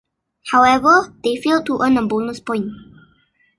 [0.51, 2.71] However, they failed to earn a bonus point.